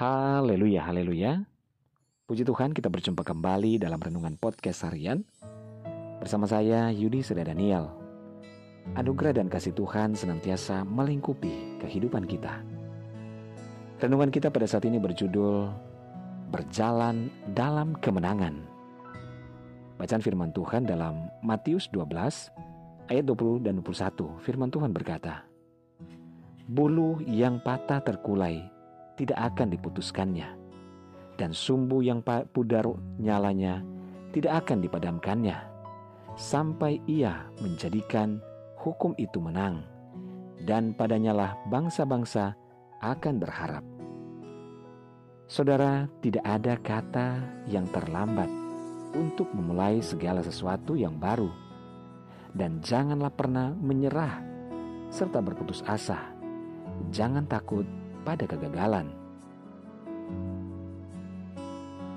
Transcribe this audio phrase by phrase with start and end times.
[0.00, 1.44] Haleluya, haleluya.
[2.24, 5.28] Puji Tuhan kita berjumpa kembali dalam Renungan Podcast Harian.
[6.24, 7.92] Bersama saya Yudi Seda Daniel.
[8.96, 12.64] Anugerah dan kasih Tuhan senantiasa melingkupi kehidupan kita.
[14.00, 15.68] Renungan kita pada saat ini berjudul
[16.48, 18.56] Berjalan dalam kemenangan.
[20.00, 22.08] Bacaan firman Tuhan dalam Matius 12
[23.12, 25.44] ayat 20 dan 21 Firman Tuhan berkata
[26.64, 28.79] Bulu yang patah terkulai
[29.20, 30.48] tidak akan diputuskannya,
[31.36, 32.88] dan sumbu yang pudar
[33.20, 33.84] nyalanya
[34.32, 35.60] tidak akan dipadamkannya,
[36.40, 38.40] sampai ia menjadikan
[38.80, 39.84] hukum itu menang,
[40.64, 42.56] dan padanyalah bangsa-bangsa
[43.04, 43.84] akan berharap.
[45.50, 47.28] Saudara, tidak ada kata
[47.68, 48.48] yang terlambat
[49.12, 51.52] untuk memulai segala sesuatu yang baru,
[52.56, 54.40] dan janganlah pernah menyerah
[55.12, 56.32] serta berputus asa.
[57.12, 57.84] Jangan takut
[58.22, 59.19] pada kegagalan.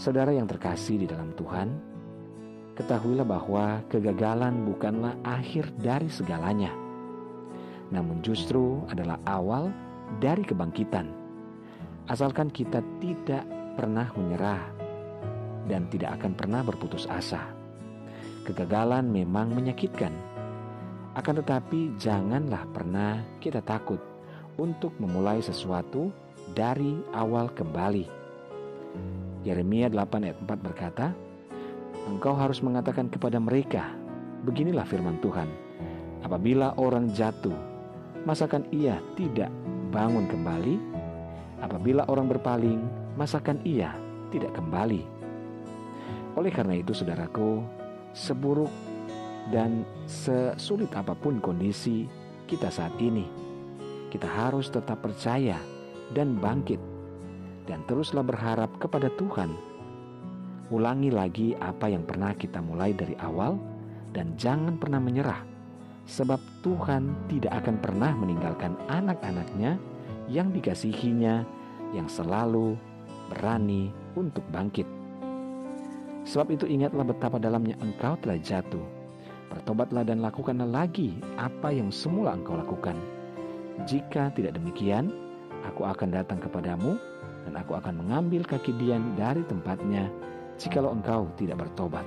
[0.00, 1.76] Saudara yang terkasih di dalam Tuhan,
[2.72, 6.72] ketahuilah bahwa kegagalan bukanlah akhir dari segalanya,
[7.92, 9.68] namun justru adalah awal
[10.16, 11.04] dari kebangkitan.
[12.08, 13.44] Asalkan kita tidak
[13.76, 14.72] pernah menyerah
[15.68, 17.52] dan tidak akan pernah berputus asa.
[18.48, 20.16] Kegagalan memang menyakitkan,
[21.12, 24.00] akan tetapi janganlah pernah kita takut
[24.56, 26.08] untuk memulai sesuatu
[26.56, 28.08] dari awal kembali.
[29.40, 31.06] Yeremia 8 ayat 4 berkata,
[32.08, 33.92] Engkau harus mengatakan kepada mereka,
[34.44, 35.48] beginilah firman Tuhan,
[36.24, 37.56] apabila orang jatuh,
[38.28, 39.48] masakan ia tidak
[39.92, 40.76] bangun kembali?
[41.60, 42.80] Apabila orang berpaling,
[43.16, 43.92] masakan ia
[44.32, 45.04] tidak kembali?
[46.36, 47.64] Oleh karena itu, saudaraku,
[48.12, 48.70] seburuk
[49.48, 52.04] dan sesulit apa pun kondisi
[52.44, 53.24] kita saat ini,
[54.12, 55.56] kita harus tetap percaya
[56.10, 56.80] dan bangkit,
[57.70, 59.54] dan teruslah berharap kepada Tuhan.
[60.74, 63.54] Ulangi lagi apa yang pernah kita mulai dari awal,
[64.10, 65.46] dan jangan pernah menyerah,
[66.10, 69.78] sebab Tuhan tidak akan pernah meninggalkan anak-anaknya
[70.26, 71.46] yang dikasihinya,
[71.94, 72.74] yang selalu
[73.30, 74.86] berani untuk bangkit.
[76.26, 78.82] Sebab itu ingatlah betapa dalamnya engkau telah jatuh.
[79.50, 82.98] Bertobatlah dan lakukanlah lagi apa yang semula engkau lakukan
[83.88, 85.08] jika tidak demikian,
[85.64, 87.00] aku akan datang kepadamu
[87.50, 90.06] dan aku akan mengambil kaki Dian dari tempatnya
[90.54, 92.06] jikalau engkau tidak bertobat.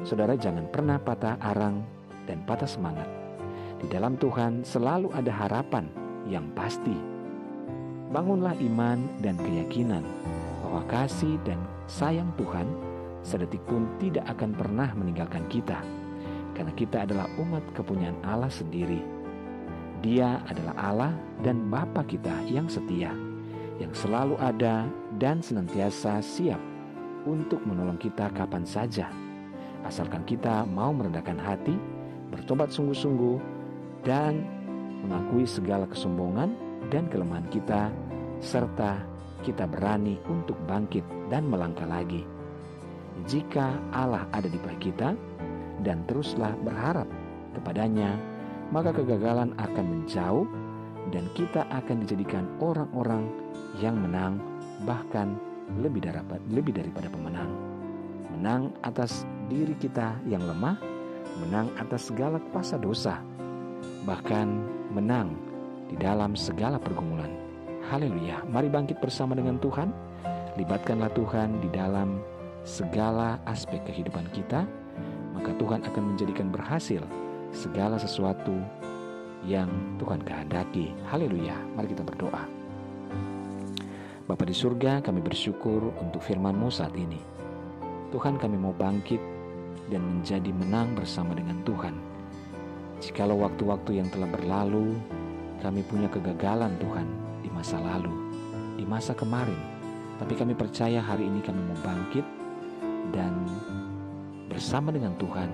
[0.00, 1.84] Saudara jangan pernah patah arang
[2.24, 3.04] dan patah semangat.
[3.76, 5.92] Di dalam Tuhan selalu ada harapan
[6.24, 6.96] yang pasti.
[8.08, 10.00] Bangunlah iman dan keyakinan
[10.64, 12.64] bahwa kasih dan sayang Tuhan
[13.20, 15.84] sedetik pun tidak akan pernah meninggalkan kita.
[16.56, 19.14] Karena kita adalah umat kepunyaan Allah sendiri
[20.04, 23.16] dia adalah Allah dan Bapa kita yang setia,
[23.82, 24.86] yang selalu ada
[25.18, 26.60] dan senantiasa siap
[27.26, 29.10] untuk menolong kita kapan saja.
[29.84, 31.76] Asalkan kita mau merendahkan hati,
[32.32, 33.36] bertobat sungguh-sungguh,
[34.04, 34.44] dan
[35.04, 36.56] mengakui segala kesombongan
[36.88, 37.92] dan kelemahan kita,
[38.40, 39.00] serta
[39.44, 42.24] kita berani untuk bangkit dan melangkah lagi.
[43.28, 45.12] Jika Allah ada di pihak kita,
[45.84, 47.08] dan teruslah berharap
[47.52, 48.16] kepadanya
[48.72, 50.46] maka kegagalan akan menjauh
[51.12, 53.28] dan kita akan dijadikan orang-orang
[53.82, 54.40] yang menang
[54.88, 55.36] bahkan
[55.80, 57.50] lebih daripada, lebih daripada pemenang.
[58.36, 60.76] Menang atas diri kita yang lemah,
[61.44, 63.20] menang atas segala kuasa dosa,
[64.08, 65.36] bahkan menang
[65.88, 67.30] di dalam segala pergumulan.
[67.92, 68.40] Haleluya.
[68.48, 69.92] Mari bangkit bersama dengan Tuhan.
[70.56, 72.22] Libatkanlah Tuhan di dalam
[72.64, 74.64] segala aspek kehidupan kita,
[75.36, 77.02] maka Tuhan akan menjadikan berhasil
[77.52, 78.54] segala sesuatu
[79.44, 79.68] yang
[80.00, 80.92] Tuhan kehendaki.
[81.08, 81.56] Haleluya.
[81.76, 82.44] Mari kita berdoa.
[84.24, 87.20] Bapa di surga, kami bersyukur untuk firman-Mu saat ini.
[88.08, 89.20] Tuhan kami mau bangkit
[89.92, 91.92] dan menjadi menang bersama dengan Tuhan.
[93.04, 94.96] Jikalau waktu-waktu yang telah berlalu,
[95.60, 97.04] kami punya kegagalan Tuhan
[97.44, 98.12] di masa lalu,
[98.80, 99.60] di masa kemarin.
[100.16, 102.24] Tapi kami percaya hari ini kami mau bangkit
[103.12, 103.34] dan
[104.48, 105.50] bersama dengan Tuhan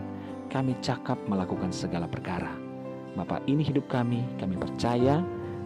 [0.46, 2.69] kami cakap melakukan segala perkara.
[3.18, 5.18] Bapak ini hidup kami, kami percaya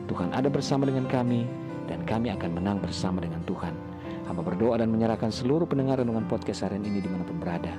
[0.08, 1.44] Tuhan ada bersama dengan kami
[1.84, 3.76] dan kami akan menang bersama dengan Tuhan.
[4.24, 7.76] Hamba berdoa dan menyerahkan seluruh pendengar renungan podcast harian ini di mana pun berada.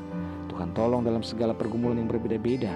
[0.54, 2.74] Tuhan tolong dalam segala pergumulan yang berbeda-beda.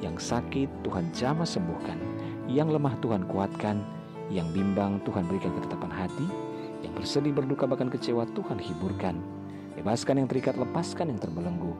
[0.00, 2.00] Yang sakit Tuhan jamah sembuhkan.
[2.48, 3.84] Yang lemah Tuhan kuatkan.
[4.32, 6.26] Yang bimbang Tuhan berikan ketetapan hati.
[6.80, 9.20] Yang bersedih berduka bahkan kecewa Tuhan hiburkan.
[9.76, 11.76] Bebaskan yang terikat, lepaskan yang terbelenggu.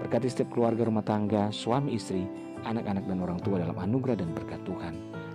[0.00, 2.24] Berkati setiap keluarga rumah tangga, suami istri,
[2.64, 4.94] anak-anak dan orang tua dalam anugerah dan berkat Tuhan.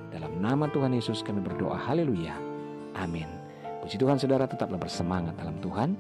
[0.10, 2.36] Dalam nama Tuhan Yesus kami berdoa, haleluya.
[2.98, 3.30] Amin.
[3.86, 5.94] Puji Tuhan saudara tetaplah bersemangat dalam Tuhan.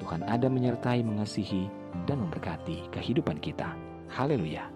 [0.00, 1.66] Tuhan ada menyertai, mengasihi,
[2.08, 3.74] dan memberkati kehidupan kita.
[4.10, 4.71] Haleluya.